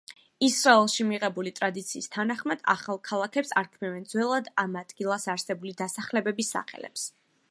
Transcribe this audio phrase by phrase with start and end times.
[0.45, 7.09] ისრაელში მიღებული ტრადიციის თანახმად, ახალ ქალაქებს არქმევენ ძველად ამ ადგილას არსებული დასახლებების სახელებს.